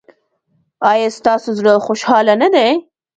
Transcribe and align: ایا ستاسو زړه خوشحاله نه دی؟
ایا 0.91 1.09
ستاسو 1.17 1.49
زړه 1.59 1.73
خوشحاله 1.85 2.33
نه 2.41 2.47
دی؟ 2.53 2.69